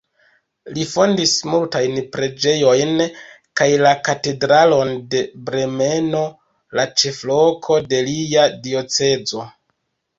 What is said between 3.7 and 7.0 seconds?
la katedralon de Bremeno, la